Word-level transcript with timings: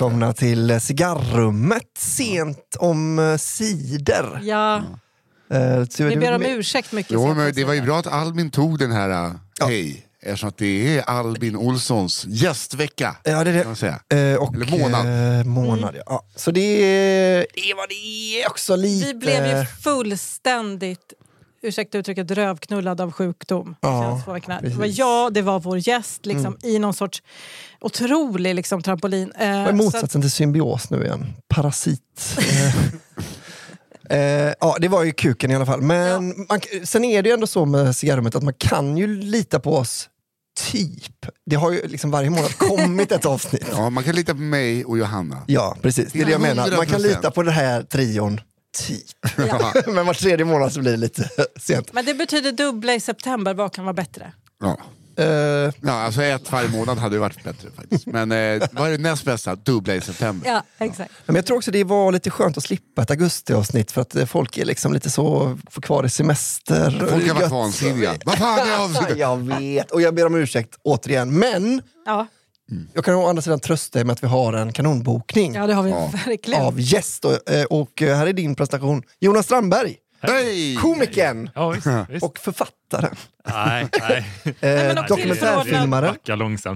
välkomna 0.00 0.32
till 0.32 0.80
cigarrummet 0.80 1.82
sent 1.98 2.76
om 2.78 3.18
eh, 3.18 3.36
cider. 3.36 4.40
Ja, 4.42 4.82
vi 5.48 5.86
det- 5.98 6.16
ber 6.16 6.34
om 6.34 6.42
ursäkt 6.42 6.92
mycket. 6.92 7.12
Jo, 7.12 7.34
men 7.34 7.52
det 7.54 7.64
var 7.64 7.74
ju 7.74 7.80
bra 7.82 7.98
att 7.98 8.06
Albin 8.06 8.50
tog 8.50 8.78
den 8.78 8.92
här 8.92 9.10
äh, 9.10 9.32
hej. 9.66 10.06
Eftersom 10.22 10.48
att 10.48 10.58
det 10.58 10.98
är 10.98 11.02
Albin 11.02 11.56
Olssons 11.56 12.24
gästvecka. 12.28 13.16
Ja, 13.24 13.44
det 13.44 13.50
är 13.50 13.58
Kan 13.58 13.66
man 13.66 13.76
säga. 13.76 14.00
det. 14.08 14.30
Eh, 14.30 14.36
och, 14.36 14.54
Eller 14.54 14.78
månad. 14.78 15.38
eh, 15.40 15.44
månad 15.46 15.94
ja. 15.96 16.02
ja. 16.06 16.24
Så 16.36 16.50
det, 16.50 16.76
det 17.54 17.74
var 17.76 17.88
det 17.88 18.46
också 18.46 18.76
lite... 18.76 19.06
Vi 19.06 19.14
blev 19.14 19.46
ju 19.46 19.64
fullständigt, 19.64 21.12
ursäkta 21.62 21.98
uttrycket, 21.98 22.30
rövknullad 22.30 23.00
av 23.00 23.12
sjukdom. 23.12 23.76
Ja. 23.80 24.22
Det 24.62 24.74
var 24.74 24.86
jag, 24.98 25.32
det 25.34 25.42
var 25.42 25.60
vår 25.60 25.88
gäst 25.88 26.26
liksom, 26.26 26.56
i 26.62 26.78
någon 26.78 26.94
sorts 26.94 27.22
otrolig 27.80 28.54
liksom, 28.54 28.82
trampolin. 28.82 29.32
Eh, 29.38 29.48
Vad 29.48 29.58
är 29.58 29.64
så 29.64 29.68
att- 29.70 29.76
motsatsen 29.76 30.20
till 30.20 30.30
symbios 30.30 30.90
nu 30.90 31.04
igen? 31.04 31.26
Parasit. 31.48 32.36
Eh, 34.10 34.18
eh, 34.18 34.54
ja, 34.60 34.76
det 34.80 34.88
var 34.88 35.04
ju 35.04 35.12
kuken 35.12 35.50
i 35.50 35.54
alla 35.54 35.66
fall. 35.66 35.80
Men 35.82 36.46
man, 36.48 36.60
sen 36.84 37.04
är 37.04 37.22
det 37.22 37.28
ju 37.28 37.32
ändå 37.32 37.46
så 37.46 37.64
med 37.64 37.96
cigarrummet 37.96 38.34
att 38.34 38.42
man 38.42 38.54
kan 38.54 38.96
ju 38.96 39.06
lita 39.06 39.60
på 39.60 39.76
oss. 39.76 40.08
Typ. 40.72 41.26
Det 41.46 41.56
har 41.56 41.70
ju 41.72 41.88
liksom 41.88 42.10
varje 42.10 42.30
månad 42.30 42.58
kommit 42.58 43.12
ett 43.12 43.26
avsnitt. 43.26 43.66
Ja, 43.72 43.90
man 43.90 44.04
kan 44.04 44.14
lita 44.14 44.34
på 44.34 44.40
mig 44.40 44.84
och 44.84 44.98
Johanna. 44.98 45.42
Ja, 45.46 45.76
precis. 45.82 46.12
Det 46.12 46.20
är 46.20 46.24
det 46.24 46.32
jag 46.32 46.40
menar. 46.40 46.76
Man 46.76 46.86
kan 46.86 47.00
100%. 47.00 47.02
lita 47.02 47.30
på 47.30 47.42
den 47.42 47.54
här 47.54 47.82
trion. 47.82 48.40
Typ. 48.78 49.06
ja. 49.48 49.72
Men 49.86 50.06
var 50.06 50.14
tredje 50.14 50.44
månad 50.44 50.72
så 50.72 50.80
blir 50.80 50.90
det 50.90 50.96
lite 50.98 51.28
sent. 51.60 51.92
Men 51.92 52.04
det 52.04 52.14
betyder 52.14 52.52
dubbla 52.52 52.94
i 52.94 53.00
september, 53.00 53.54
vad 53.54 53.72
kan 53.72 53.84
vara 53.84 53.94
bättre? 53.94 54.32
Ja. 54.62 54.78
Eh, 55.16 55.26
Ja, 55.82 55.92
alltså 55.92 56.22
ett 56.22 56.52
varje 56.52 56.68
månad 56.68 56.98
hade 56.98 57.14
ju 57.16 57.20
varit 57.20 57.44
bättre 57.44 57.68
faktiskt. 57.76 58.06
Men 58.06 58.32
eh, 58.32 58.62
vad 58.72 58.86
är 58.88 58.90
det 58.90 58.98
näst 58.98 59.24
bästa? 59.24 59.54
Dubbla 59.54 59.94
i 59.94 60.00
september. 60.00 60.48
Ja, 60.50 60.62
exakt. 60.86 61.12
men 61.26 61.36
jag 61.36 61.46
tror 61.46 61.56
också 61.56 61.70
det 61.70 61.84
var 61.84 62.12
lite 62.12 62.30
skönt 62.30 62.56
att 62.56 62.62
slippa 62.64 63.02
ett 63.02 63.10
augustiavsnitt 63.10 63.92
för 63.92 64.00
att 64.00 64.16
eh, 64.16 64.26
folk 64.26 64.58
är 64.58 64.64
liksom 64.64 64.92
lite 64.92 65.10
så 65.10 65.58
får 65.70 65.82
kvar 65.82 66.04
i 66.04 66.10
semester. 66.10 67.06
Folk 67.10 67.28
har 67.28 67.34
varit 67.34 67.50
vansinniga. 67.50 68.14
Vad 68.24 68.38
fan 68.38 68.58
är 68.68 68.78
avsnittet? 68.84 69.18
Jag 69.18 69.36
vet, 69.36 69.90
och 69.90 70.02
jag 70.02 70.14
ber 70.14 70.26
om 70.26 70.34
ursäkt 70.34 70.74
återigen. 70.82 71.38
Men 71.38 71.82
Ja, 72.06 72.26
jag 72.94 73.04
kan 73.04 73.14
å 73.14 73.26
andra 73.28 73.42
sidan 73.42 73.60
trösta 73.60 74.00
er 74.00 74.04
med 74.04 74.12
att 74.12 74.22
vi 74.22 74.26
har 74.28 74.52
en 74.52 74.72
kanonbokning 74.72 75.54
ja 75.54 75.66
det 75.66 75.74
har 75.74 75.82
vi 75.82 75.90
Ja. 75.90 76.10
verkligen. 76.26 76.62
av 76.62 76.80
gäst. 76.80 77.24
Och, 77.24 77.50
eh, 77.50 77.64
och 77.64 78.02
eh, 78.02 78.16
här 78.16 78.26
är 78.26 78.32
din 78.32 78.54
presentation. 78.54 79.02
Jonas 79.20 79.44
Strandberg, 79.46 79.96
Hej! 80.20 80.76
komikern 80.76 81.50
Ja, 81.54 81.68
visst. 81.70 81.86
visst. 82.08 82.24
och 82.24 82.38
författaren. 82.38 83.16
Nej, 83.48 83.88
nej. 84.00 84.26
Eh, 84.60 85.04
dokumentärfilmare. 85.08 86.14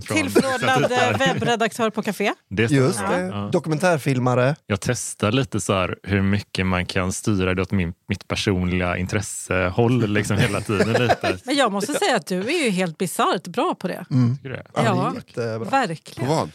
Tillförordnad 0.01 0.93
eh, 0.93 1.19
webbredaktör 1.19 1.91
på 1.91 2.03
Café. 2.03 2.33
Det. 2.51 2.71
Just 2.71 2.99
det, 2.99 3.21
Ja. 3.21 3.49
dokumentärfilmare. 3.53 4.57
Jag 4.67 4.81
testar 4.81 5.33
lite 5.33 5.61
så 5.61 5.73
här 5.75 5.97
hur 6.03 6.23
mycket 6.23 6.67
man 6.67 6.87
kan 6.87 7.13
styra 7.13 7.55
det 7.55 7.63
åt 7.63 7.71
min, 7.71 7.95
mitt 8.09 8.29
personliga 8.29 8.97
intressehåll 8.97 10.07
liksom 10.13 10.37
hela 10.39 10.61
tiden. 10.61 10.93
Lite. 10.93 11.39
Men 11.45 11.57
jag 11.57 11.73
måste 11.73 11.93
säga 11.95 12.17
att 12.17 12.27
du 12.27 12.39
är 12.41 12.65
ju 12.65 12.71
helt 12.71 12.99
bisarrt 12.99 13.47
bra 13.47 13.75
på 13.79 13.89
det. 13.89 14.05
Du 14.43 14.49
det? 14.49 14.63
Ja, 14.75 14.83
Ja. 14.85 14.93
det 14.93 15.11
är 15.11 15.15
jättebra. 15.15 15.59
På 15.59 15.65
Verkligen. 15.71 16.29
vad? 16.31 16.51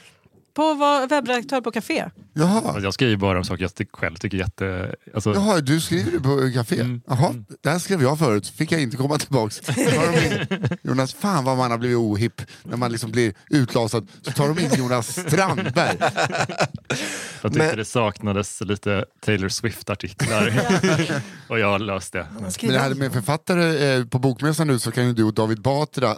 På 0.54 0.70
att 0.70 0.78
vara 0.80 1.08
webbredaktör 1.08 1.62
på 1.62 1.72
Café. 1.72 2.10
Jaha. 2.34 2.62
Alltså, 2.66 2.80
jag 2.80 2.94
skriver 2.94 3.16
bara 3.18 3.38
om 3.38 3.44
saker 3.44 3.70
jag 3.78 3.88
själv 3.92 4.16
tycker 4.16 4.38
jätte... 4.38 4.96
Alltså, 5.14 5.34
Jaha, 5.34 5.62
du 5.62 5.82
skriver 5.82 6.20
på 6.20 6.54
café? 6.54 6.80
Mm. 6.82 7.02
Jaha, 7.08 7.34
det 7.62 7.70
här 7.70 7.80
skrev 7.80 8.02
jag 8.02 8.20
förut, 8.20 8.48
fick 8.48 8.72
jag 8.72 8.82
inte 8.82 8.98
komma 8.98 9.18
tillbaks. 9.18 9.62
In, 9.70 10.48
Jonas, 10.82 11.14
fan 11.14 11.44
vad 11.44 11.58
man 11.58 11.72
har 11.72 11.78
blivit 11.78 11.98
ohipp 11.98 12.42
när 12.64 12.78
man 12.78 12.92
liksom 12.92 13.12
blir 13.12 13.34
utlasad. 13.50 14.08
Så 14.22 14.32
tar 14.32 14.48
de 14.48 14.60
in 14.60 14.70
Jonas 14.78 15.08
Strandberg. 15.12 15.98
jag 17.42 17.52
tyckte 17.52 17.58
Men- 17.58 17.78
det 17.78 17.86
saknades 17.86 18.62
lite 18.62 19.06
Taylor 19.26 19.50
Swift-artiklar. 19.50 20.62
och 21.48 21.60
jag 21.60 21.68
har 21.68 21.80
löst 21.80 22.14
det. 22.14 22.28
Men 22.62 22.72
det 22.72 22.80
här 22.80 22.94
med 22.94 23.14
författare 23.14 23.94
eh, 23.96 24.06
på 24.06 24.20
Bokmässan 24.20 24.68
nu 24.68 24.80
så 24.80 24.92
kan 24.92 25.08
ju 25.08 25.14
du 25.14 25.24
och 25.24 25.34
David 25.34 25.62
Batra 25.62 26.16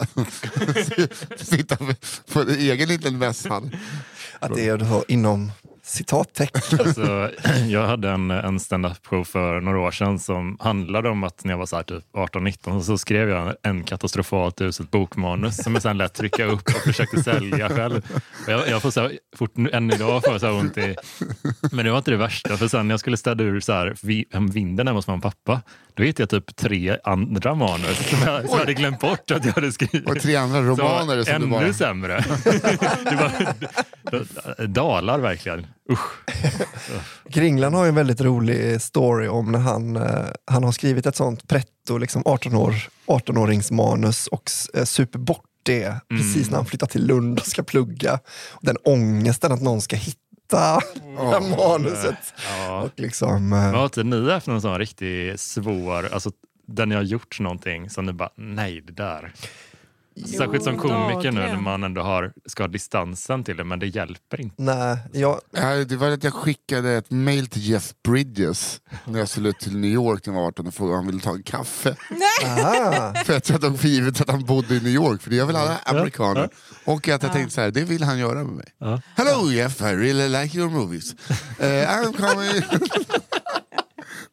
sitta 1.36 1.76
på 2.32 2.40
en 2.40 2.48
egen 2.50 2.88
liten 2.88 3.18
mässhall. 3.18 3.70
Att 4.42 4.54
det 4.54 4.68
är 4.68 5.10
inom 5.10 5.52
citattecken. 5.92 6.62
Alltså, 6.82 7.30
jag 7.68 7.86
hade 7.86 8.10
en, 8.10 8.30
en 8.30 8.60
stand-up 8.60 9.06
show 9.06 9.24
för 9.24 9.60
några 9.60 9.78
år 9.78 9.90
sedan 9.90 10.18
som 10.18 10.56
handlade 10.60 11.08
om 11.08 11.24
att 11.24 11.44
när 11.44 11.52
jag 11.52 11.58
var 11.58 11.66
så 11.66 11.82
typ 11.82 12.04
18-19 12.12 12.80
så 12.80 12.98
skrev 12.98 13.28
jag 13.28 13.54
en 13.62 13.84
katastrofalt 13.84 14.60
uselt 14.60 14.90
bokmanus 14.90 15.56
som 15.56 15.74
jag 15.74 15.82
sen 15.82 15.98
lät 15.98 16.14
trycka 16.14 16.44
upp 16.44 16.66
och 16.66 16.82
försökte 16.84 17.22
sälja 17.22 17.68
själv. 17.68 18.02
Och 18.46 18.52
jag, 18.52 18.68
jag 18.68 18.82
får 18.82 18.90
så 18.90 19.00
här, 19.00 19.18
fort, 19.36 19.52
än 19.72 19.92
idag 19.92 20.22
får 20.24 20.32
jag 20.32 20.40
så 20.40 20.46
här 20.46 20.54
ont 20.54 20.78
i... 20.78 20.96
Men 21.72 21.84
det 21.84 21.90
var 21.90 21.98
inte 21.98 22.10
det 22.10 22.16
värsta, 22.16 22.56
för 22.56 22.68
sen 22.68 22.88
när 22.88 22.92
jag 22.92 23.00
skulle 23.00 23.16
städa 23.16 23.44
ur 23.44 23.60
så 23.60 23.72
här, 23.72 23.94
vinden 24.52 24.86
hemma 24.86 24.98
hos 24.98 25.06
mamma 25.06 25.16
och 25.16 25.22
pappa, 25.22 25.62
då 25.94 26.02
hittade 26.02 26.22
jag 26.22 26.46
typ 26.46 26.56
tre 26.56 26.96
andra 27.04 27.54
manus 27.54 28.08
som 28.10 28.18
jag, 28.18 28.40
som 28.40 28.50
jag 28.50 28.58
hade 28.58 28.74
glömt 28.74 29.00
bort 29.00 29.30
att 29.30 29.44
jag 29.44 29.52
hade 29.52 29.72
skrivit. 29.72 30.10
Och 30.10 30.20
tre 30.20 30.36
andra 30.36 30.60
romaner 30.60 31.18
Så 31.18 31.24
som 31.24 31.40
du 31.40 31.46
ännu 31.46 31.46
bara... 31.46 31.72
sämre. 31.72 32.16
det 33.04 33.16
var, 33.16 34.66
dalar 34.66 35.18
verkligen. 35.18 35.66
Usch. 35.90 36.34
Kringlan 37.30 37.74
har 37.74 37.84
ju 37.84 37.88
en 37.88 37.94
väldigt 37.94 38.20
rolig 38.20 38.80
story 38.82 39.28
om 39.28 39.52
när 39.52 39.58
han, 39.58 39.96
eh, 39.96 40.26
han 40.44 40.64
har 40.64 40.72
skrivit 40.72 41.06
ett 41.06 41.16
sånt 41.16 41.48
pretto, 41.48 41.98
liksom 41.98 42.22
18 42.24 42.54
år, 42.54 42.74
18-åringsmanus 43.06 44.28
och 44.28 44.50
eh, 44.74 44.84
super 44.84 45.18
bort 45.18 45.44
det 45.62 45.94
precis 46.08 46.50
när 46.50 46.56
han 46.56 46.66
flyttar 46.66 46.86
till 46.86 47.06
Lund 47.06 47.38
och 47.38 47.46
ska 47.46 47.62
plugga. 47.62 48.18
Den 48.60 48.76
ångesten 48.84 49.52
att 49.52 49.62
någon 49.62 49.80
ska 49.80 49.96
hitta 49.96 50.18
det 50.94 51.16
här 51.16 51.56
manuset. 51.56 52.34
Ja. 52.58 52.82
Och 52.82 52.92
liksom, 52.96 53.52
eh, 53.52 53.58
har 53.58 53.84
inte 53.84 54.02
ni 54.02 54.30
haft 54.30 54.46
någon 54.46 54.62
sån 54.62 54.78
riktigt 54.78 55.40
svår, 55.40 56.08
alltså 56.12 56.30
där 56.66 56.86
ni 56.86 56.94
har 56.94 57.02
gjort 57.02 57.40
någonting 57.40 57.90
som 57.90 58.06
ni 58.06 58.12
bara, 58.12 58.30
nej 58.36 58.80
det 58.80 58.92
där. 58.92 59.32
Särskilt 60.38 60.64
som 60.64 60.76
komiker 60.78 61.32
nu 61.32 61.40
när 61.40 61.56
man 61.56 61.84
ändå 61.84 62.02
har, 62.02 62.32
ska 62.46 62.62
ha 62.62 62.68
distansen 62.68 63.44
till 63.44 63.56
det, 63.56 63.64
men 63.64 63.78
det 63.78 63.86
hjälper 63.86 64.40
inte. 64.40 64.62
nej, 64.62 64.98
jag, 65.12 65.40
Ja, 65.50 65.84
det 65.84 65.96
var 65.96 66.10
att 66.10 66.24
jag 66.24 66.32
skickade 66.34 66.90
ett 66.90 67.10
mail 67.10 67.46
till 67.46 67.70
Jeff 67.70 67.92
Bridges 68.04 68.80
när 69.04 69.18
jag 69.18 69.28
skulle 69.28 69.52
till 69.52 69.76
New 69.76 69.90
York 69.90 70.26
när 70.26 70.34
jag 70.34 70.40
var 70.40 70.48
18 70.48 70.66
och 70.66 70.74
frågade 70.74 70.98
om 70.98 71.04
han 71.04 71.06
ville 71.06 71.22
ta 71.22 71.34
en 71.34 71.42
kaffe. 71.42 71.96
För 73.24 73.36
att 73.36 73.48
jag 73.48 73.60
tog 73.60 73.78
för 73.80 73.88
givet 73.88 74.20
att 74.20 74.30
han 74.30 74.44
bodde 74.44 74.74
i 74.74 74.80
New 74.80 74.92
York, 74.92 75.22
för 75.22 75.30
det 75.30 75.36
gör 75.36 75.46
väl 75.46 75.56
alla 75.56 75.78
amerikaner. 75.84 76.48
Och 76.84 77.08
att 77.08 77.22
jag 77.22 77.32
tänkte 77.32 77.54
så 77.54 77.60
här, 77.60 77.70
det 77.70 77.84
vill 77.84 78.02
han 78.02 78.18
göra 78.18 78.44
med 78.44 78.52
mig. 78.52 79.00
Hello 79.14 79.50
Jeff, 79.50 79.80
I 79.80 79.84
really 79.84 80.28
like 80.28 80.58
your 80.58 80.70
movies. 80.70 81.14
Uh, 81.60 81.66
I'm 81.66 82.12
coming... 82.16 82.62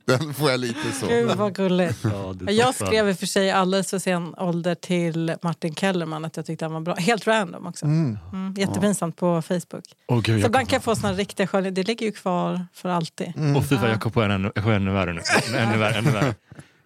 Den 0.10 0.34
får 0.34 0.52
jag 0.52 0.60
lite 0.60 0.92
så. 1.00 1.08
Gud 1.08 1.32
vad 1.38 1.56
gulligt. 1.56 1.98
Ja, 2.04 2.52
Jag 2.52 2.76
skrev 2.76 3.10
i 3.10 3.14
och 3.14 3.20
för 3.20 3.26
sig 3.26 3.52
alldeles 3.52 3.90
för 3.90 4.00
sen 4.00 4.36
ålder 4.38 4.76
till 4.76 5.36
Martin 5.42 5.76
Kellerman 5.76 6.26
att 6.26 6.38
jag 6.38 6.46
tyckte 6.46 6.66
han 6.66 6.74
var 6.74 6.82
bra. 6.82 6.96
Helt 6.96 7.28
random 7.28 7.68
också. 7.68 7.86
Mm, 7.86 8.18
jättepinsamt 8.58 9.16
på 9.16 9.42
Facebook. 9.42 9.84
Åh 10.08 10.22
gud, 10.22 10.42
Så 10.42 10.48
ibland 10.48 10.70
kan 10.70 10.76
jag 10.76 10.84
få 10.84 10.96
såna 10.96 11.14
riktiga 11.14 11.48
skönheter. 11.48 11.76
Det 11.76 11.88
ligger 11.88 12.06
ju 12.06 12.12
kvar 12.12 12.66
för 12.74 12.90
alltid. 12.90 13.34
kom, 13.34 13.56
och 13.56 13.70
fy 13.70 13.78
fan, 13.78 13.90
jag 13.90 14.02
kom 14.02 14.12
på 14.12 14.22
en 14.22 14.32
ännu, 14.32 14.52
ännu 14.56 14.92
värre 14.92 15.14
nu. 15.14 15.22
Ännu 15.58 15.78
värre, 15.78 15.96
ännu 15.98 16.12
värre. 16.12 16.36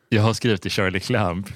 Jag 0.09 0.23
har 0.23 0.33
skrivit 0.33 0.62
till 0.62 0.72
Shirley 0.72 1.00
Clamp 1.00 1.47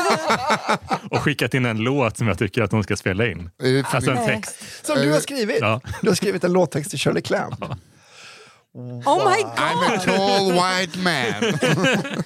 och 1.10 1.18
skickat 1.20 1.54
in 1.54 1.66
en 1.66 1.78
låt 1.78 2.16
som 2.16 2.28
jag 2.28 2.38
tycker 2.38 2.62
att 2.62 2.72
hon 2.72 2.82
ska 2.84 2.96
spela 2.96 3.26
in. 3.26 3.50
Alltså 3.90 4.10
en 4.10 4.26
text. 4.26 4.86
som 4.86 4.98
du 4.98 5.12
har 5.12 5.20
skrivit. 5.20 5.58
Ja. 5.60 5.80
Du 6.02 6.08
har 6.08 6.14
skrivit 6.14 6.44
en 6.44 6.52
låttext 6.52 6.90
till 6.90 6.98
Shirley 6.98 7.22
Clamp. 7.22 7.64
Oh 8.76 9.24
my 9.30 9.42
I'm 9.42 9.84
a 9.84 9.90
god! 9.90 10.16
tall 10.16 10.52
white 10.52 10.98
man. 10.98 11.58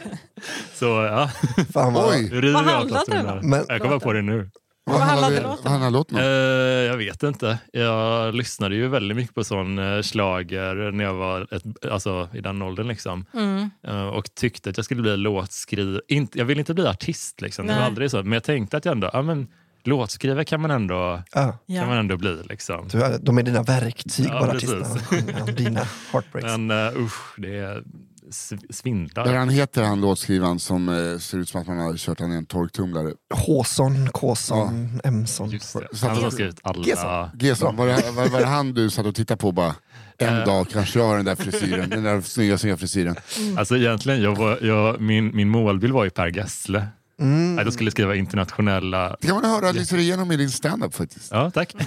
Så 0.75 0.85
ja, 0.87 1.31
Fan 1.73 1.93
vad, 1.93 2.11
Oj. 2.11 2.29
river 2.33 2.53
Vad 2.53 2.65
jag 2.65 2.71
handlade 2.71 3.13
den. 3.23 3.51
Men- 3.51 3.65
Jag 3.69 3.81
kommer 3.81 3.99
på 3.99 4.13
det 4.13 4.23
nu. 4.23 4.51
Vad 4.85 5.01
handlade 5.01 5.41
låten 5.41 5.59
vad 5.63 5.73
handlar 5.73 5.91
låten 5.91 6.17
Eh, 6.19 6.23
om? 6.25 6.87
jag 6.91 6.97
vet 6.97 7.23
inte. 7.23 7.59
Jag 7.73 8.35
lyssnade 8.35 8.75
ju 8.75 8.89
väldigt 8.89 9.17
mycket 9.17 9.35
på 9.35 9.45
sån 9.45 9.79
uh, 9.79 10.03
slager 10.03 10.93
när 10.93 11.05
jag 11.05 11.15
var 11.15 11.55
ett, 11.55 11.63
alltså, 11.91 12.29
i 12.35 12.41
den 12.41 12.63
åldern. 12.63 12.89
Liksom. 12.89 13.25
Mm. 13.35 13.71
Eh, 13.87 14.07
och 14.07 14.35
tyckte 14.35 14.71
att 14.71 14.77
jag 14.77 14.85
skulle 14.85 15.03
bli 15.03 15.17
låtskrivare. 15.17 16.01
Inte, 16.09 16.39
jag 16.39 16.45
ville 16.45 16.61
inte 16.61 16.75
bli 16.75 16.87
artist, 16.87 17.41
liksom. 17.41 17.67
det 17.67 17.73
var 17.73 17.81
Nej. 17.81 17.87
aldrig 17.89 18.11
så. 18.11 18.23
Men 18.23 18.33
jag 18.33 18.45
tänkte 18.45 18.77
att 18.77 18.85
jag 18.85 18.93
ändå, 18.93 19.11
ja, 19.13 19.23
men, 19.23 19.49
låtskrivare 19.85 20.45
kan 20.45 20.61
man 20.61 20.71
ändå, 20.71 21.23
ja, 21.33 21.41
kan 21.43 21.87
man 21.87 21.95
Ja. 21.95 22.01
ändå 22.01 22.17
bli. 22.17 22.43
Liksom. 22.49 22.89
du, 22.93 23.03
är- 23.03 23.19
de 23.19 23.39
är 23.39 23.43
dina 23.43 23.63
verktyg 23.63 24.27
Ja, 24.27 24.41
bara 24.41 24.51
artisterna. 24.51 24.87
Ja, 25.47 25.53
Dina 25.53 25.81
heartbreaks. 26.13 26.47
Men 26.59 26.71
uh, 26.71 27.05
usch, 27.05 27.35
det 27.39 27.57
är 27.59 27.83
sv- 28.31 28.73
svindlar. 28.73 29.25
Där 29.25 29.35
han 29.37 29.49
heter 29.49 29.83
han 29.83 30.01
låtskrivaren 30.01 30.59
som 30.59 30.89
eh, 30.89 31.19
ser 31.19 31.39
ut 31.39 31.49
som 31.49 31.61
att 31.61 31.67
man 31.67 31.79
har 31.79 31.97
kört 31.97 32.21
han 32.21 32.33
i 32.33 32.37
en 32.37 32.47
torktumlare. 32.47 33.13
Håson, 33.35 34.09
Kåson, 34.13 35.01
Emson. 35.05 35.61
Så 35.61 35.79
att- 35.79 36.01
Han 36.03 36.23
har 36.23 36.31
skrivit 36.31 36.61
alla... 36.63 36.85
Gesson. 36.85 37.31
Gesson, 37.41 37.77
var 37.77 37.87
det, 37.87 38.11
var, 38.17 38.29
var 38.29 38.41
det 38.41 38.47
han 38.47 38.73
du 38.75 38.91
satt 38.91 39.07
och 39.07 39.15
tittade 39.15 39.39
på 39.39 39.53
bara? 39.53 39.75
En 40.19 40.39
Eh. 40.39 40.45
dag 40.45 40.67
kanske 40.73 40.99
jag 40.99 41.07
har 41.07 41.17
den 41.17 41.25
där 41.25 41.35
frisyren, 41.37 41.91
den 41.91 42.03
där 42.03 42.21
snygga, 42.21 42.59
snygga 42.59 42.77
frisyren. 42.77 43.17
Alltså 43.57 43.77
egentligen, 43.77 44.23
jag 44.23 44.37
var, 44.37 44.59
jag, 44.63 45.01
min, 45.01 45.37
min 45.37 45.49
målbild 45.49 45.93
var 45.93 46.05
ju 46.05 46.11
Per 46.11 46.27
Gessle. 46.37 46.87
Mm. 47.21 47.57
Nej, 47.57 47.65
då 47.65 47.71
skulle 47.71 47.87
jag 47.87 47.93
skriva 47.93 48.15
internationella... 48.17 49.17
Det 49.21 49.27
kan 49.27 49.37
man 49.37 49.51
höra 49.51 49.73
lyssna 49.73 49.99
igenom 49.99 50.33
i 50.33 50.37
din 50.37 50.51
standup 50.51 50.95
faktiskt. 50.95 51.31
Ja, 51.31 51.51
tack. 51.51 51.75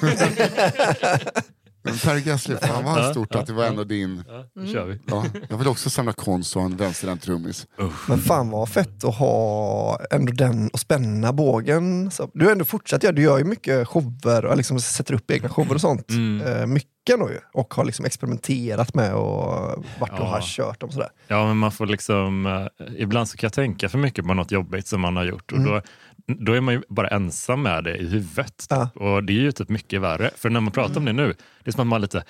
Men 1.83 1.97
Per 1.97 2.15
Gessle, 2.15 2.57
fan 2.57 2.83
vad 2.83 3.11
stort 3.11 3.35
att 3.35 3.47
det 3.47 3.53
var 3.53 3.65
ändå 3.65 3.83
din... 3.83 4.23
Ja, 4.27 4.61
då 4.61 4.67
kör 4.67 4.85
vi. 4.85 4.99
Ja, 5.07 5.25
jag 5.49 5.57
vill 5.57 5.67
också 5.67 5.89
samla 5.89 6.13
konst 6.13 6.55
och 6.55 6.61
ha 6.61 6.69
en 6.69 6.77
vänsterhänt 6.77 7.21
trummis. 7.21 7.67
Men 8.07 8.19
fan 8.19 8.49
vad 8.49 8.69
fett 8.69 9.03
att 9.03 9.15
ha 9.15 9.99
ändå 10.11 10.31
den 10.31 10.69
och 10.69 10.79
spänna 10.79 11.33
bågen. 11.33 12.11
Så, 12.11 12.29
du 12.33 12.45
har 12.45 12.51
ändå 12.51 12.65
fortsatt 12.65 13.03
göra, 13.03 13.13
du 13.13 13.21
gör 13.21 13.37
ju 13.37 13.43
mycket 13.43 13.87
shower 13.87 14.45
och 14.45 14.57
liksom 14.57 14.79
sätter 14.79 15.13
upp 15.13 15.31
egna 15.31 15.49
shower 15.49 15.73
och 15.75 15.81
sånt. 15.81 16.09
Mm. 16.09 16.47
Eh, 16.47 16.65
mycket 16.65 16.89
ändå 17.13 17.29
ju. 17.29 17.39
Och 17.53 17.73
har 17.73 17.85
liksom 17.85 18.05
experimenterat 18.05 18.93
med 18.95 19.13
och 19.13 19.83
vart 19.99 20.11
Ja. 20.17 20.25
har 20.25 20.41
kört 20.41 20.79
dem 20.79 20.91
sådär. 20.91 21.09
Ja, 21.27 21.47
men 21.47 21.57
man 21.57 21.71
får 21.71 21.85
liksom... 21.85 22.45
eh, 22.45 22.85
ibland 22.97 23.27
så 23.27 23.37
kan 23.37 23.47
jag 23.47 23.53
tänka 23.53 23.89
för 23.89 23.97
mycket 23.97 24.25
på 24.27 24.33
något 24.33 24.51
jobbigt 24.51 24.87
som 24.87 25.01
man 25.01 25.15
har 25.17 25.23
gjort. 25.23 25.51
Och 25.51 25.59
då, 25.59 25.81
då 26.27 26.53
är 26.53 26.61
man 26.61 26.73
ju 26.73 26.81
bara 26.89 27.07
ensam 27.07 27.61
med 27.61 27.83
det 27.83 27.97
i 27.97 28.07
huvudet. 28.07 28.67
Ja. 28.69 28.89
Och 28.95 29.23
det 29.23 29.33
är 29.33 29.41
ju 29.41 29.51
typ 29.51 29.69
mycket 29.69 30.01
värre. 30.01 30.31
För 30.35 30.49
när 30.49 30.59
man 30.59 30.71
pratar 30.71 30.97
om 30.97 31.05
det 31.05 31.13
nu, 31.13 31.33
det 31.63 31.69
är 31.69 31.71
som 31.71 31.81
att 31.81 31.87
man 31.87 32.01
lite... 32.01 32.23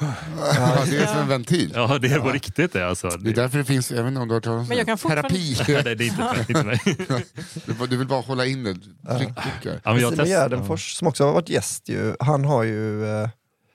Ja, 0.00 0.84
det 0.90 0.96
är 0.96 1.06
som 1.06 1.18
en 1.18 1.28
ventil. 1.28 1.72
Ja, 1.74 1.98
det 1.98 2.08
är 2.08 2.18
på 2.18 2.30
riktigt 2.30 2.72
det. 2.72 2.88
Alltså. 2.88 3.08
Det 3.08 3.30
är 3.30 3.34
därför 3.34 3.58
det 3.58 3.64
finns, 3.64 3.90
jag 3.90 4.02
vet 4.02 4.08
inte 4.08 4.20
om 4.20 4.28
du 4.28 4.34
har 4.34 4.40
talas 4.40 4.70
om 4.70 5.10
terapi. 5.10 5.56
Nej, 5.68 5.96
det 5.96 6.04
är 6.04 6.06
inte, 6.06 6.46
inte 6.48 6.64
mig. 6.64 6.80
Du, 7.66 7.86
du 7.86 7.96
vill 7.96 8.06
bara 8.06 8.20
hålla 8.20 8.46
in 8.46 8.64
det, 8.64 8.74
tryckar. 9.18 9.80
Ja, 9.84 9.92
men 9.92 10.00
jag 10.00 10.12
Simon 10.12 10.26
Gärdenfors 10.26 10.92
som 10.92 11.08
också 11.08 11.24
har 11.24 11.32
varit 11.32 11.48
gäst 11.48 11.88
ju, 11.88 12.16
han 12.20 12.44
har 12.44 12.62
ju 12.62 13.04
eh, 13.04 13.28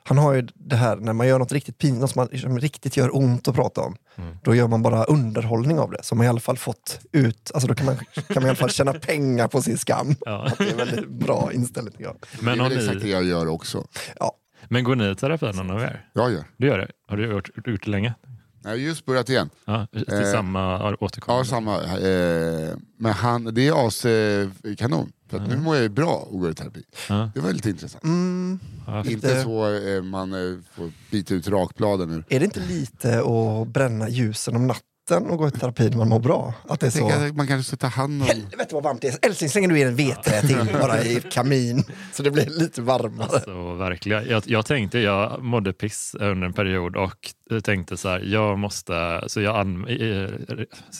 han 0.08 0.18
har 0.18 0.32
ju 0.34 0.46
det 0.54 0.76
här 0.76 0.96
när 0.96 1.12
man 1.12 1.28
gör 1.28 1.38
något 1.38 1.52
riktigt 1.52 1.78
pinsamt, 1.78 2.00
något 2.00 2.10
som, 2.10 2.28
man, 2.32 2.40
som 2.40 2.58
riktigt 2.58 2.96
gör 2.96 3.16
ont 3.16 3.48
att 3.48 3.54
prata 3.54 3.80
om. 3.80 3.96
Mm. 4.16 4.36
Då 4.42 4.54
gör 4.54 4.68
man 4.68 4.82
bara 4.82 5.04
underhållning 5.04 5.78
av 5.78 5.90
det. 5.90 6.02
Så 6.02 6.14
man 6.14 6.26
i 6.26 6.28
alla 6.28 6.40
fall 6.40 6.56
fått 6.58 7.00
ut, 7.12 7.50
alltså 7.54 7.68
då 7.68 7.74
kan 7.74 7.86
man, 7.86 7.96
kan 7.96 8.34
man 8.34 8.42
i 8.44 8.48
alla 8.48 8.56
fall 8.56 8.70
tjäna 8.70 8.92
pengar 8.92 9.48
på 9.48 9.62
sin 9.62 9.78
skam. 9.78 10.14
Ja. 10.20 10.46
Att 10.46 10.58
det 10.58 10.64
är 10.64 10.70
en 10.70 10.76
väldigt 10.76 11.08
bra 11.08 11.50
inställning 11.52 11.94
jag. 11.98 12.16
Men, 12.40 12.58
det 12.58 12.64
är 12.64 12.68
väl 12.68 12.78
exakt 12.78 13.00
det 13.00 13.08
jag 13.08 13.24
gör 13.24 13.48
också. 13.48 13.86
Ja. 14.18 14.32
men 14.68 14.84
går 14.84 14.96
ni 14.96 15.10
i 15.10 15.14
terapi 15.14 15.52
någon 15.52 15.70
av 15.70 15.80
er? 15.80 16.08
Jag 16.12 16.32
gör. 16.32 16.44
Du 16.56 16.66
gör 16.66 16.78
det? 16.78 16.88
Har 17.08 17.16
du 17.16 17.30
gjort, 17.30 17.50
gjort 17.66 17.84
det 17.84 17.90
länge? 17.90 18.14
Jag 18.62 18.70
har 18.70 18.76
just 18.76 19.04
börjat 19.06 19.28
igen. 19.28 19.50
Ja, 19.64 19.86
till 19.92 20.12
Eh, 20.12 20.32
samma 20.32 20.94
återkommande? 20.96 21.40
Ja, 21.40 21.44
samma. 21.44 21.82
Eh, 21.82 22.76
men 22.98 23.12
han, 23.12 23.54
det 23.54 23.68
är 23.68 23.86
as 23.86 24.04
eh, 24.04 24.48
kanon. 24.78 25.12
För 25.28 25.36
att 25.40 25.48
nu 25.48 25.56
mår 25.56 25.74
jag 25.76 25.82
ju 25.82 25.88
bra 25.88 26.26
och 26.30 26.40
går 26.40 26.50
i 26.50 26.54
terapi. 26.54 26.82
Ja. 27.08 27.30
Det 27.34 27.40
var 27.40 27.52
lite 27.52 27.70
intressant. 27.70 28.04
Mm, 28.04 28.58
Ja, 28.86 29.04
Inte 29.04 29.34
det- 29.34 29.42
så 29.42 29.74
eh, 29.74 30.02
man 30.02 30.32
eh, 30.32 30.58
får 30.74 30.92
bita 31.10 31.34
ut 31.34 31.48
rakbladen 31.48 32.10
ur. 32.10 32.24
är 32.28 32.38
det 32.38 32.44
inte 32.44 32.60
lite 32.68 33.20
att 33.20 33.68
bränna 33.68 34.08
ljusen 34.08 34.56
om 34.56 34.66
natten 34.66 34.82
och 35.10 35.38
gå 35.38 35.48
i 35.48 35.50
terapi 35.50 35.90
när 35.90 35.96
man 35.96 36.08
mår 36.08 36.18
bra? 36.20 36.54
Att 36.68 36.80
det 36.80 36.86
är 36.86 36.90
så... 36.90 37.34
man 37.34 37.46
kanske 37.46 37.62
ska 37.68 37.76
ta 37.76 37.86
hand 37.86 38.22
om... 38.22 38.28
Helvete 38.28 38.74
vad 38.74 38.82
varmt 38.82 39.02
det 39.02 39.08
är. 39.08 39.26
Älskling 39.26 39.50
slänger 39.50 39.68
du 39.68 39.80
in 39.80 39.86
en 39.86 39.96
vedträ 39.96 40.40
till 40.40 40.68
bara 40.80 41.02
i 41.02 41.22
kamin. 41.30 41.84
Så 42.12 42.22
det 42.22 42.30
blir 42.30 42.46
lite 42.46 42.82
varmare. 42.82 43.28
Alltså, 43.32 43.74
verkligen. 43.74 44.28
Jag, 44.28 44.42
jag 44.46 44.66
tänkte, 44.66 44.98
jag 44.98 45.42
mådde 45.42 45.72
piss 45.72 46.14
under 46.20 46.46
en 46.46 46.52
period 46.52 46.96
och 46.96 47.30
tänkte 47.64 47.96
så 47.96 48.08
här, 48.08 48.20
jag 48.20 48.58
måste, 48.58 49.24
så 49.26 49.40
jag 49.40 49.56
an, 49.56 49.86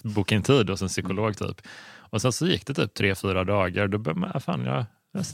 bokade 0.05 0.37
in 0.37 0.43
tid 0.43 0.71
hos 0.71 0.83
en 0.83 0.89
psykolog 0.89 1.37
typ. 1.37 1.61
Och 2.11 2.23
sen 2.23 2.33
så 2.33 2.47
gick 2.47 2.67
det 2.67 2.75
typ 2.75 2.95
tre, 2.95 3.15
fyra 3.15 3.45
dagar, 3.45 3.89
då 3.89 3.99
började 3.99 4.21
man, 4.21 4.31
"Ah, 4.35 4.41
fan 4.41 4.65
jag, 4.65 4.85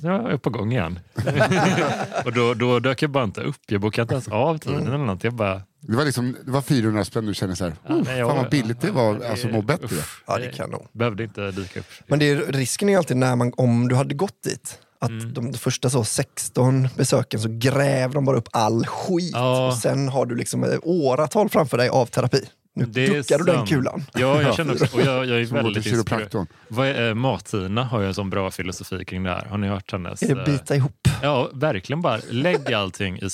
jag 0.02 0.32
är 0.32 0.36
på 0.36 0.50
gång 0.50 0.72
igen. 0.72 0.98
och 2.24 2.32
då, 2.32 2.54
då 2.54 2.78
dök 2.78 3.02
jag 3.02 3.10
bara 3.10 3.24
inte 3.24 3.40
upp, 3.40 3.60
jag 3.66 3.80
bokade 3.80 4.02
inte 4.02 4.14
ens 4.14 4.28
av 4.28 4.58
tiden 4.58 4.86
eller 4.86 4.98
något. 4.98 5.24
Jag 5.24 5.34
bara, 5.34 5.62
Det 5.84 5.96
var, 5.96 6.04
liksom, 6.04 6.36
det 6.44 6.50
var 6.50 6.62
400 6.62 7.04
spänn 7.04 7.26
du 7.26 7.34
kände 7.34 7.56
så 7.56 7.64
här, 7.64 7.74
Ja, 7.86 7.94
oh, 7.94 8.04
fan 8.04 8.36
vad 8.36 8.50
billigt 8.50 8.80
det 8.80 8.90
var, 8.90 9.24
alltså 9.24 9.48
må 9.48 9.62
bättre. 9.62 9.84
uff, 9.86 10.22
Ja, 10.26 10.38
det 10.38 10.48
kan 10.48 10.70
nog. 10.70 10.86
Behövde 10.92 11.24
inte 11.24 11.50
dyka 11.50 11.80
upp. 11.80 11.86
Men 12.06 12.18
det 12.18 12.30
är, 12.30 12.36
risken 12.36 12.88
är 12.88 12.92
ju 12.92 12.98
alltid 12.98 13.16
när 13.16 13.36
man, 13.36 13.52
om 13.56 13.88
du 13.88 13.94
hade 13.94 14.14
gått 14.14 14.42
dit, 14.42 14.78
att 14.98 15.10
Mm. 15.10 15.32
de 15.32 15.52
första 15.54 15.90
så 15.90 16.04
16 16.04 16.88
besöken 16.96 17.40
så 17.40 17.48
gräver 17.50 18.14
de 18.14 18.24
bara 18.24 18.36
upp 18.36 18.48
all 18.52 18.86
skit. 18.86 19.30
Ja. 19.32 19.66
Och 19.66 19.74
sen 19.76 20.08
har 20.08 20.26
du 20.26 20.34
liksom 20.36 20.78
åratal 20.82 21.48
framför 21.48 21.76
dig 21.78 21.88
av 21.88 22.06
terapi. 22.06 22.44
Nu 22.74 22.84
Det 22.84 23.06
är 23.06 23.14
duckar 23.14 23.38
du 23.38 23.44
den 23.44 23.66
kulan. 23.66 24.04
Ja, 24.14 24.42
jag 24.42 24.54
känner 24.56 24.72
också, 24.72 24.96
och 24.96 25.02
jag, 25.02 25.26
jag 25.26 25.40
är 25.40 25.46
Som 25.46 25.56
väldigt 25.56 25.86
inspirerad. 25.86 26.46
är, 26.78 27.08
eh, 27.08 27.14
Martina 27.14 27.84
har 27.84 28.00
ju 28.00 28.06
en 28.06 28.14
sån 28.14 28.30
bra 28.30 28.50
filosofi 28.50 29.04
kring 29.04 29.22
det 29.22 29.30
här. 29.30 29.44
Har 29.44 29.58
ni 29.58 29.68
hört 29.68 29.92
hennes? 29.92 30.22
Är 30.22 30.34
det 30.34 30.40
eh, 30.40 30.46
bita 30.46 30.76
ihop? 30.76 31.08
Ja, 31.22 31.50
verkligen 31.54 32.02
bara 32.02 32.20
lägg 32.30 32.72
allting 32.72 33.18
i 33.18 33.28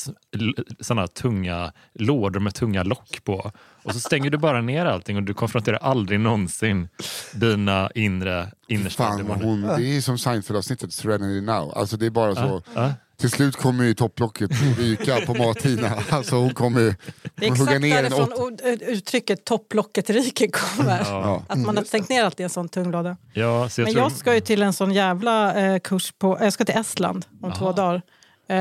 sådana 0.80 1.06
tunga 1.06 1.72
lådor 1.94 2.40
med 2.40 2.54
tunga 2.54 2.82
lock 2.82 3.24
på. 3.24 3.52
Och 3.82 3.92
så 3.92 4.00
stänger 4.00 4.30
du 4.30 4.38
bara 4.38 4.60
ner 4.60 4.86
allting 4.86 5.16
och 5.16 5.22
du 5.22 5.34
konfronterar 5.34 5.76
aldrig 5.76 6.20
någonsin 6.20 6.88
dina 7.32 7.90
inre 7.94 8.48
innersta 8.68 9.04
Fan, 9.04 9.26
hon, 9.26 9.62
det 9.62 9.96
är 9.96 10.00
som 10.00 10.18
Seinfeld-avsnittet, 10.18 10.92
Serenity 10.92 11.40
Now. 11.40 11.72
Alltså 11.78 11.96
det 11.96 12.06
är 12.06 12.10
bara 12.10 12.34
så, 12.34 12.62
Ja, 12.74 12.92
till 13.18 13.30
slut 13.30 13.56
kommer 13.56 13.84
ju 13.84 13.94
topplocket 13.94 14.50
ryka 14.78 15.20
på 15.26 15.34
Martina. 15.34 15.92
Alltså 16.10 16.36
hon 16.36 16.54
kommer 16.54 16.80
ju 16.80 16.94
Det 17.34 17.46
är 17.46 17.52
exakt 17.52 17.70
därifrån 17.80 18.32
åt... 18.32 18.38
ord- 18.40 18.60
uttrycket 18.62 19.44
topplocket 19.44 20.10
ryker 20.10 20.48
kommer. 20.48 20.98
ja. 21.04 21.42
Att 21.48 21.58
man 21.58 21.76
har 21.76 21.84
stängt 21.84 22.08
ner 22.08 22.24
allt 22.24 22.40
i 22.40 22.42
en 22.42 22.50
sån 22.50 22.68
tung 22.68 22.90
låda. 22.90 23.16
ja, 23.32 23.68
så 23.68 23.80
jag 23.80 23.86
Men 23.86 23.94
tror, 23.94 24.04
jag 24.04 24.12
ska 24.12 24.34
ju 24.34 24.40
till 24.40 24.62
en 24.62 24.72
sån 24.72 24.92
jävla 24.92 25.54
eh, 25.54 25.78
kurs 25.80 26.12
på... 26.18 26.38
Jag 26.40 26.52
ska 26.52 26.64
till 26.64 26.76
Estland 26.78 27.26
om 27.42 27.52
två 27.52 27.72
dagar. 27.72 28.02
Eh, 28.48 28.56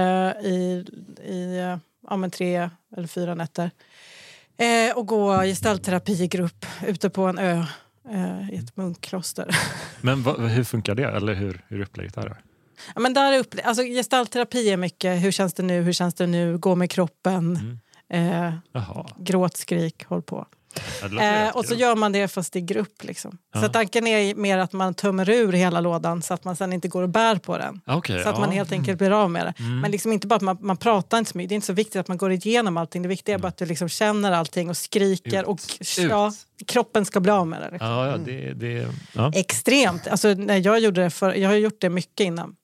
I 0.52 0.86
i 1.28 1.58
eh, 1.60 1.78
ja, 2.10 2.18
men 2.18 2.32
tre 2.32 2.70
eller 2.98 3.08
fyra 3.08 3.36
nätter. 3.36 3.72
Eh, 4.58 4.98
och 4.98 5.08
gå 5.08 5.42
gestaltterapi 5.42 6.24
i 6.24 6.28
grupp 6.28 6.66
ute 6.88 7.10
på 7.10 7.24
en 7.26 7.38
ö 7.40 7.64
eh, 8.12 8.50
i 8.54 8.56
ett 8.58 8.78
munkkloster. 8.78 9.58
Men 10.02 10.24
vad, 10.24 10.40
hur 10.50 10.64
funkar 10.64 10.96
det? 10.96 11.04
Eller 11.04 11.34
hur, 11.34 11.62
hur 11.68 11.80
är 11.80 11.84
upplägget 11.84 12.16
där? 12.16 12.38
Ja, 12.96 13.02
men 13.02 13.14
där 13.14 13.34
är 13.34 13.40
upp, 13.40 13.56
alltså, 13.64 13.84
gestaltterapi 13.84 14.70
är 14.70 14.78
mycket 14.78 15.24
hur 15.24 15.32
känns 15.32 15.54
det 15.54 15.64
nu, 15.64 15.82
hur 15.82 15.94
känns 15.94 16.14
det 16.14 16.28
nu, 16.28 16.58
gå 16.58 16.76
med 16.76 16.92
kroppen, 16.92 17.80
eh, 18.14 18.54
Jaha. 18.72 19.06
gråt, 19.18 19.58
skrik, 19.58 20.06
håll 20.06 20.22
på. 20.22 20.48
Eh, 21.22 21.56
och 21.56 21.66
så 21.66 21.76
gör 21.76 21.96
man 21.96 22.12
det 22.12 22.28
fast 22.28 22.56
i 22.56 22.62
grupp. 22.62 23.04
Liksom. 23.04 23.38
Ja. 23.54 23.62
Så 23.62 23.68
tanken 23.68 24.08
är 24.08 24.36
mer 24.36 24.58
att 24.58 24.74
man 24.74 24.94
tömmer 24.94 25.30
ur 25.30 25.54
hela 25.54 25.82
lådan 25.82 26.22
så 26.22 26.34
att 26.34 26.44
man 26.44 26.56
sen 26.56 26.74
inte 26.74 26.88
går 26.88 27.04
och 27.04 27.10
bär 27.10 27.36
på 27.36 27.58
den. 27.58 27.82
Okej, 27.86 28.24
Så 28.24 28.30
att 28.30 28.36
ja. 28.36 28.40
man 28.40 28.52
helt 28.52 28.72
enkelt 28.72 28.98
blir 28.98 29.12
av 29.12 29.32
med 29.32 29.46
det. 29.46 29.64
Men 29.64 29.92
liksom 29.92 30.14
inte 30.14 30.28
bara 30.28 30.36
att 30.36 30.42
man, 30.42 30.58
man 30.62 30.78
pratar 30.78 31.18
inte 31.18 31.32
så 31.32 31.38
mycket. 31.38 31.50
Det 31.50 31.54
är 31.54 31.56
inte 31.56 31.68
så 31.68 31.74
viktigt 31.74 31.96
att 31.96 32.08
man 32.08 32.18
går 32.18 32.32
igenom 32.32 32.78
allting. 32.78 33.02
Det 33.02 33.08
viktiga 33.08 33.36
är 33.36 33.40
bara 33.40 33.48
att 33.48 33.58
du 33.58 33.66
liksom 33.66 33.90
känner 33.90 34.32
allting 34.32 34.70
och 34.70 34.78
skriker. 34.78 35.42
Ut. 35.42 35.48
Och 35.48 35.60
ja, 35.98 36.34
kroppen 36.68 37.06
ska 37.06 37.20
bli 37.20 37.32
av 37.32 37.48
med 37.48 37.62
det. 37.62 37.70
Liksom. 37.72 37.88
Ja, 37.90 38.08
ja, 38.08 38.18
det, 38.18 38.54
det. 38.54 38.88
Extremt. 39.40 40.08
Alltså, 40.08 40.34
när 40.34 40.66
jag, 40.66 40.80
gjorde 40.80 41.04
det 41.04 41.10
för, 41.10 41.34
jag 41.34 41.50
har 41.50 41.56
gjort 41.56 41.82
det 41.82 41.90
mycket 41.90 42.26
innan. 42.26 42.56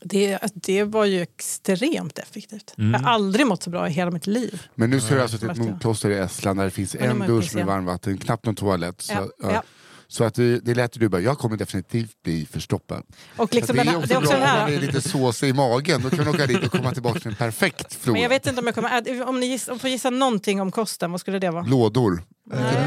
Det, 0.00 0.38
det 0.54 0.84
var 0.84 1.04
ju 1.04 1.20
extremt 1.22 2.18
effektivt. 2.18 2.74
Mm. 2.78 2.92
Jag 2.92 3.00
har 3.00 3.10
aldrig 3.10 3.46
mått 3.46 3.62
så 3.62 3.70
bra 3.70 3.88
i 3.88 3.90
hela 3.90 4.10
mitt 4.10 4.26
liv. 4.26 4.62
Men 4.74 4.90
nu 4.90 5.00
ska 5.00 5.14
du 5.14 5.22
alltså 5.22 5.38
till 5.38 5.50
ett 5.50 5.56
munkkloster 5.56 6.10
i 6.10 6.14
Estland 6.18 6.58
där 6.58 6.64
det 6.64 6.70
finns 6.70 6.94
en 6.94 7.18
dusch 7.18 7.54
med 7.54 7.66
varmvatten, 7.66 8.18
knappt 8.18 8.46
någon 8.46 8.54
toalett. 8.54 9.00
Så, 9.02 9.12
Ja, 9.12 9.28
ja. 9.52 9.62
så 10.08 10.24
att 10.24 10.34
det, 10.34 10.60
det 10.60 10.74
lät 10.74 10.92
du 10.92 11.08
bara, 11.08 11.20
jag 11.20 11.38
kommer 11.38 11.56
definitivt 11.56 12.22
bli 12.22 12.46
förstoppad. 12.50 13.02
Och 13.36 13.54
liksom 13.54 13.76
det 13.76 13.82
är 13.82 13.86
här- 13.86 13.96
också 13.96 14.08
det 14.08 14.14
är 14.14 14.18
också 14.18 14.30
bra 14.30 14.38
den 14.40 14.48
om 14.50 14.58
man 14.58 14.68
här, 14.70 14.76
är 14.76 14.80
lite 14.80 15.00
såsig 15.00 15.48
i 15.48 15.52
magen, 15.52 16.02
då 16.02 16.10
kan 16.10 16.18
man 16.24 16.28
åka 16.34 16.46
dit 16.46 16.64
och 16.64 16.72
komma 16.72 16.92
tillbaka 16.92 17.20
till 17.20 17.28
en 17.28 17.34
perfekt 17.34 17.94
flora. 17.94 18.12
men 18.12 18.22
jag 18.22 18.28
vet 18.28 18.46
inte 18.46 18.60
om 18.60 18.66
jag 18.66 18.74
kommer... 18.74 19.20
äh, 19.20 19.28
Om 19.28 19.40
ni 19.40 19.46
giss, 19.46 19.68
om 19.68 19.78
får 19.78 19.90
gissa 19.90 20.10
någonting 20.10 20.60
om 20.60 20.70
kosten, 20.72 21.10
vad 21.10 21.20
skulle 21.20 21.38
det 21.38 21.50
vara? 21.50 21.62
Lådor. 21.62 22.22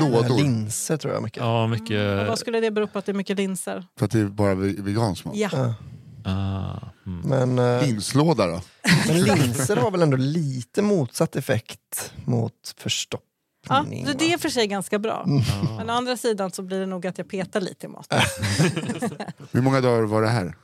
Lådor. 0.02 0.38
Linser 0.38 0.98
tror 0.98 1.14
jag 1.14 1.24
mycket. 1.24 1.44
ja, 1.44 1.68
mycket... 1.68 2.22
Och 2.22 2.28
vad 2.28 2.40
skulle 2.40 2.60
det 2.60 2.72
bero 2.72 2.88
på 2.88 3.00
att 3.00 3.06
det 3.06 3.12
är 3.12 3.14
mycket 3.14 3.38
linser? 3.38 3.86
För 4.00 4.06
att 4.06 4.12
det 4.12 4.20
är 4.20 4.26
bara 4.26 4.56
ve- 4.56 4.76
vegansk 4.78 5.26
mat. 5.26 5.36
Ja. 5.36 5.74
Ja. 6.24 6.32
Ah, 6.32 6.80
mm. 7.06 7.22
Men, 7.56 7.60
eh, 7.80 7.86
Linslåda 7.88 8.48
då? 8.48 8.62
men 9.08 9.22
linser 9.22 9.76
har 9.78 9.92
väl 9.92 10.02
ändå 10.02 10.18
lite 10.18 10.82
motsatt 10.82 11.36
effekt 11.36 12.14
mot 12.26 12.54
Ja, 12.64 12.74
förstoppning? 12.84 14.08
så 14.08 14.14
det 14.14 14.34
är 14.34 14.38
för 14.38 14.50
sig 14.50 14.68
ganska 14.68 15.00
bra. 15.00 15.24
Mm. 15.28 15.42
Men 15.78 15.90
å 15.90 15.94
andra 15.94 16.18
sidan 16.18 16.52
så 16.52 16.62
blir 16.62 16.80
det 16.80 16.86
nog 16.86 17.08
att 17.08 17.18
jag 17.18 17.30
petar 17.30 17.62
lite 17.62 17.86
i 17.86 17.90
maten. 17.90 18.22
Hur 19.52 19.62
många 19.62 19.82
dagar 19.82 20.04
var 20.04 20.22
det 20.22 20.30
här? 20.30 20.56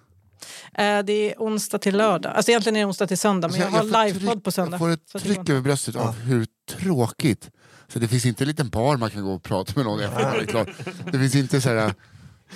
Eh, 0.74 1.04
det 1.06 1.14
är 1.14 1.36
onsdag 1.38 1.78
till 1.78 1.98
lördag. 1.98 2.34
Alltså 2.36 2.52
egentligen 2.52 2.76
är 2.76 2.80
det 2.80 2.86
onsdag 2.86 3.08
till 3.08 3.18
söndag, 3.18 3.48
men 3.48 3.60
jag 3.60 3.74
Alltså, 3.76 3.96
har 3.98 4.08
får 4.10 4.14
livepodd 4.14 4.44
på 4.44 4.52
söndag. 4.52 4.72
Jag 4.72 4.80
får 4.80 4.90
ett 4.90 5.24
tryck 5.24 5.50
över 5.50 5.62
bröstet 5.62 5.96
av 5.96 6.14
hur 6.16 6.48
tråkigt. 6.70 7.50
Så 7.88 8.00
det 8.00 8.08
finns 8.08 8.26
inte 8.26 8.44
en 8.44 8.48
liten 8.48 8.70
bar 8.70 8.98
man 8.98 9.10
kan 9.10 9.24
gå 9.24 9.34
och 9.34 9.44
prata 9.44 9.74
med 9.76 9.86
någon 9.86 10.00
efter 10.00 10.46
det. 10.54 11.12
Det 11.12 11.20
finns 11.20 11.36
inte 11.36 11.62
så 11.62 11.70
här, 11.70 11.94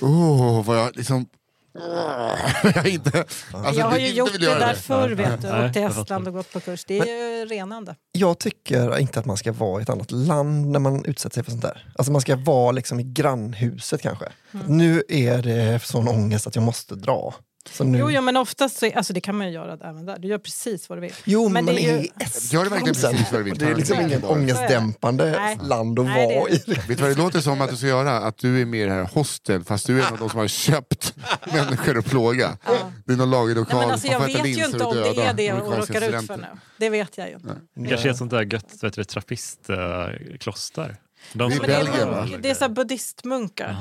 åh 0.01 0.65
vad 0.65 0.77
jag 0.77 0.95
liksom... 0.95 1.25
jag 2.75 2.87
inte, 2.87 3.25
alltså, 3.53 3.79
jag 3.79 3.85
har 3.85 3.97
ju 3.97 4.07
inte 4.07 4.17
gjort 4.19 4.39
det 4.39 4.59
där 4.59 4.73
förr, 4.73 5.09
vet 5.09 5.41
du. 5.41 5.47
Nej, 5.47 5.65
Åkt 5.65 5.73
till. 5.73 5.83
Estland 5.83 6.27
och 6.27 6.33
gått 6.33 6.53
på 6.53 6.59
kurs. 6.59 6.85
Det 6.85 6.99
är 6.99 7.39
ju 7.39 7.45
renande. 7.45 7.95
Jag 8.11 8.39
tycker 8.39 8.97
inte 8.99 9.19
att 9.19 9.25
man 9.25 9.37
ska 9.37 9.51
vara 9.51 9.79
i 9.79 9.83
ett 9.83 9.89
annat 9.89 10.11
land 10.11 10.67
när 10.67 10.79
man 10.79 11.05
utsätter 11.05 11.33
sig 11.33 11.43
för 11.43 11.51
sånt 11.51 11.63
där. 11.63 11.91
Alltså 11.95 12.11
man 12.11 12.21
ska 12.21 12.35
vara 12.35 12.71
liksom 12.71 12.99
i 12.99 13.03
grannhuset 13.03 14.01
kanske. 14.01 14.25
Mm. 14.53 14.65
Nu 14.77 15.03
är 15.09 15.41
det 15.41 15.83
sån 15.83 16.07
ångest 16.07 16.47
att 16.47 16.55
jag 16.55 16.63
måste 16.63 16.95
dra. 16.95 17.33
Jo, 17.79 18.11
jo, 18.11 18.21
men 18.21 18.37
oftast 18.37 18.77
så, 18.79 18.91
alltså 18.95 19.13
det 19.13 19.21
kan 19.21 19.37
man 19.37 19.47
ju 19.47 19.53
göra 19.53 19.73
även 19.89 20.05
där. 20.05 20.19
Du 20.19 20.27
gör 20.27 20.37
precis 20.37 20.89
vad 20.89 20.97
du 20.97 21.01
vill. 21.01 21.13
Jo, 21.25 21.49
Men 21.49 21.65
men 21.65 21.75
det 21.75 21.81
är 21.81 21.97
är 21.97 22.01
ju- 22.01 22.07
Gör 22.51 22.65
verkligen 22.65 22.93
precis 22.93 23.31
vad 23.31 23.39
du 23.39 23.43
vill. 23.43 23.57
Det 23.57 23.65
är 23.65 23.75
liksom 23.75 23.99
ingen 24.01 24.23
är 24.23 24.31
ångestdämpande 24.31 25.31
Nej. 25.31 25.57
land 25.63 25.99
att 25.99 26.05
Nej, 26.05 26.35
är 26.35 26.39
vara 26.39 26.49
det. 26.49 26.67
i. 26.67 26.73
Vet 26.73 26.87
du 26.87 26.95
vad 26.95 27.09
det 27.11 27.15
låter 27.15 27.39
som 27.39 27.61
att 27.61 27.69
du 27.69 27.75
ska 27.77 27.87
göra? 27.87 28.17
Att 28.17 28.37
du 28.37 28.61
är 28.61 28.65
det 28.87 28.93
här 28.93 29.09
hostel 29.13 29.63
fast 29.63 29.87
du 29.87 30.01
är 30.01 30.07
en 30.07 30.13
av 30.13 30.19
de 30.19 30.29
som 30.29 30.39
har 30.39 30.47
köpt 30.47 31.13
människor 31.53 31.97
att 31.97 32.05
plåga. 32.05 32.57
Det 33.05 33.13
är 33.13 33.17
någon 33.17 33.29
lagerlokal, 33.31 33.77
Nej, 33.77 33.85
men 33.85 33.91
alltså, 33.93 34.07
jag 34.07 34.19
vet 34.19 34.45
ju 34.45 34.65
inte 34.65 34.83
om 34.83 34.95
det 34.95 35.01
är 35.21 35.33
det 35.33 35.43
jag 35.43 35.57
amerikanska 35.57 35.93
råkar 35.99 36.19
ut 36.21 36.27
för 36.27 36.37
nu. 36.37 36.47
Det 36.77 36.89
vet 36.89 37.17
jag 37.17 37.27
ju 37.29 37.33
inte. 37.35 37.55
Det 37.75 37.87
kanske 37.87 38.07
är 38.07 38.11
ett 38.11 38.17
sånt 38.17 38.31
där 38.31 38.53
gött 38.53 38.81
du, 38.95 39.03
trappistkloster. 39.03 40.97
De 41.33 41.49
Det 41.49 41.55
är 41.55 41.57
som- 41.57 41.67
Men 41.67 41.69
det, 41.69 41.83
Belgien, 41.91 42.09
va? 42.09 42.27
det 42.41 42.49
är 42.49 42.53
så 42.55 42.69
buddhistmunkar. 42.69 43.75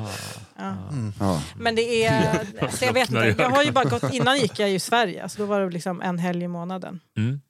Ja. 0.58 0.74
Ja. 1.18 1.42
Men 1.56 1.74
det 1.74 2.04
är... 2.04 2.46
Så 2.76 2.84
jag 2.84 2.92
vet 2.92 3.08
Slocknar 3.08 3.26
i 3.26 3.30
inte. 3.30 3.42
Jag 3.42 3.50
har 3.50 3.62
ju 3.62 3.72
bara 3.72 3.84
gått, 3.84 4.12
innan 4.14 4.38
gick 4.40 4.58
jag 4.58 4.70
i 4.70 4.80
Sverige, 4.80 5.28
så 5.28 5.38
då 5.38 5.46
var 5.46 5.60
det 5.60 5.70
liksom 5.70 6.02
en 6.02 6.18
helg 6.18 6.44
i 6.44 6.48
månaden. 6.48 7.00
Mm. 7.16 7.40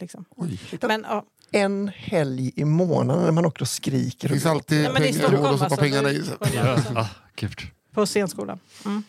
Liksom. 0.00 0.24
Oj. 0.36 0.60
Men, 0.82 1.06
ja. 1.08 1.24
En 1.50 1.88
helg 1.96 2.52
i 2.56 2.64
månaden 2.64 3.24
när 3.24 3.32
man 3.32 3.46
och 3.46 3.68
skriker. 3.68 4.28
Det 4.28 4.34
finns 4.34 4.46
alltid 4.46 4.82
Nej, 4.82 4.94
pengar, 4.94 5.12
Stockholm 5.12 5.44
att 5.44 5.50
stoppa 5.56 5.64
alltså. 5.64 5.80
pengarna 5.80 6.10
i. 6.10 6.22
Ja, 6.54 6.78
ah. 6.96 7.08
På 7.94 8.06
scenskolan. 8.06 8.58
Mm. 8.84 9.02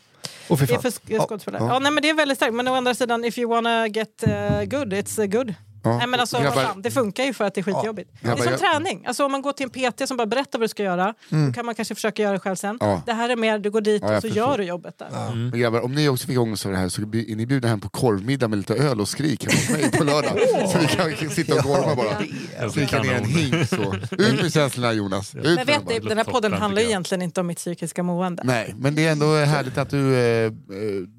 Och 0.50 0.60
fy 0.60 0.66
Det 0.66 0.74
är 0.74 0.80
för 0.80 0.90
sk- 0.90 1.28
skådespelare. 1.28 1.64
Ja. 1.64 1.80
nej, 1.80 1.92
men 1.92 2.02
det 2.04 2.10
är 2.10 2.14
väldigt 2.14 2.38
starkt. 2.38 2.54
Men 2.54 2.68
å 2.68 2.74
andra 2.76 2.94
sidan, 2.96 3.26
if 3.26 3.38
you 3.38 3.50
wanna 3.50 3.88
get 3.88 4.24
uh, 4.28 4.34
good, 4.64 4.94
it's 4.94 5.20
uh, 5.22 5.26
good. 5.26 5.54
Ja. 5.88 5.98
Nej, 5.98 6.08
men 6.08 6.20
alltså, 6.20 6.36
vad 6.38 6.46
Grabbar, 6.46 6.64
fan, 6.64 6.82
det 6.82 6.92
funkar 6.92 7.24
ju 7.24 7.34
för 7.34 7.44
att 7.46 7.54
det 7.54 7.62
är 7.62 7.64
skitjobbigt. 7.64 8.10
Grabbar, 8.22 8.36
det 8.38 8.42
är 8.42 8.58
som 8.58 8.66
jag- 8.68 8.74
träning. 8.84 9.06
Alltså, 9.08 9.26
om 9.26 9.32
man 9.32 9.42
går 9.42 9.52
till 9.52 9.70
en 9.74 9.92
PT 9.92 10.08
som 10.08 10.18
bara 10.18 10.28
berättar 10.28 10.60
vad 10.60 10.64
du 10.64 10.68
ska 10.70 10.84
göra, 10.84 11.14
då 11.30 11.54
kan 11.54 11.66
man 11.66 11.76
kanske 11.76 11.96
försöka 11.96 12.22
göra 12.24 12.34
det 12.34 12.40
själv 12.40 12.56
sen. 12.56 12.78
Ja. 12.80 13.02
Det 13.06 13.14
här 13.14 13.30
är 13.30 13.36
mer, 13.36 13.60
du 13.60 13.72
går 13.72 13.82
dit 13.82 14.02
Ja, 14.02 14.08
och 14.16 14.22
så 14.22 14.28
förstår. 14.28 14.38
gör 14.48 14.58
du 14.58 14.64
jobbet 14.64 14.98
där. 14.98 15.08
Men 15.36 15.60
grabbar, 15.60 15.82
om 15.86 15.96
ni 15.96 16.10
också 16.10 16.28
fick 16.28 16.40
ångest 16.40 16.66
av 16.66 16.72
det 16.72 16.78
här 16.78 16.90
så 16.90 17.02
är 17.02 17.36
ni 17.36 17.46
bjudna 17.46 17.70
hem 17.70 17.80
på 17.82 17.90
korvmiddag 17.90 18.48
med 18.48 18.58
lite 18.58 18.76
öl 18.76 19.02
och 19.02 19.10
skrik 19.10 19.46
hemma 19.46 19.58
hos 19.60 19.70
mig 19.70 19.92
på 20.00 20.04
lördag. 20.04 20.32
Så 20.72 20.78
vi 21.08 21.16
kan 21.16 21.30
sitta 21.30 21.56
och 21.56 21.64
gorma 21.64 21.96
bara. 21.96 22.18
Jag 22.60 22.72
Skrika 22.72 23.02
ner 23.02 23.14
en 23.14 23.26
hink 23.26 23.68
så. 23.70 23.96
Ut 24.12 24.42
med 24.42 24.54
känslorna 24.54 24.94
Jonas. 24.94 25.36
Ut 25.36 25.44
Men 25.44 25.66
vet 25.66 25.88
du, 25.88 26.00
den 26.00 26.18
här 26.18 26.26
podden 26.26 26.54
handlar 26.54 26.82
ju 26.82 26.88
egentligen 26.88 27.22
inte 27.22 27.40
om 27.42 27.48
mitt 27.48 27.58
psykiska 27.58 28.04
mående. 28.04 28.44
Nej, 28.46 28.74
men 28.78 28.96
det 28.96 29.08
är 29.08 29.12
ändå 29.12 29.36
härligt 29.36 29.78
att 29.78 29.90
du 29.90 30.16
eh, 30.16 30.46
eh, 30.46 30.52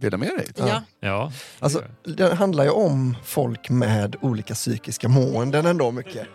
delar 0.01 0.19
med 0.19 0.29
dig. 0.29 0.47
Ja. 0.57 0.83
Ja. 1.01 1.33
Alltså, 1.59 1.83
det 2.17 2.35
handlar 2.35 2.65
ju 2.65 2.71
om 2.71 3.17
folk 3.25 3.71
med 3.71 4.17
olika 4.21 4.55
psykiska 4.59 5.09
måenden 5.09 5.67
ändå 5.67 5.91
mycket. 5.91 6.27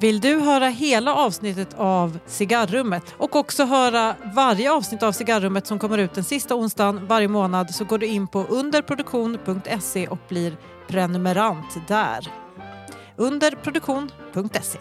Vill 0.00 0.20
du 0.20 0.40
höra 0.40 0.68
hela 0.68 1.14
avsnittet 1.14 1.68
av 1.76 2.18
Cigarrummet 2.26 3.14
och 3.18 3.36
också 3.36 3.64
höra 3.64 4.16
varje 4.34 4.72
avsnitt 4.72 5.02
av 5.02 5.12
Cigarrummet 5.12 5.66
som 5.66 5.78
kommer 5.78 5.98
ut 5.98 6.14
den 6.14 6.24
sista 6.24 6.54
onsdagen 6.54 7.06
varje 7.06 7.28
månad 7.28 7.74
så 7.74 7.84
går 7.84 7.98
du 7.98 8.06
in 8.06 8.26
på 8.26 8.44
underproduktion.se 8.44 10.08
och 10.08 10.18
blir 10.28 10.56
prenumerant 10.88 11.88
där. 11.88 12.28
Underproduktion.se 13.16 14.78